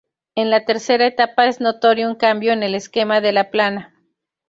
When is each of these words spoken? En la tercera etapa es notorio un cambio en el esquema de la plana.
En 0.33 0.49
la 0.49 0.65
tercera 0.65 1.05
etapa 1.05 1.45
es 1.45 1.61
notorio 1.61 2.07
un 2.09 2.15
cambio 2.15 2.53
en 2.53 2.63
el 2.63 2.73
esquema 2.73 3.21
de 3.21 3.33
la 3.33 3.51
plana. 3.51 3.93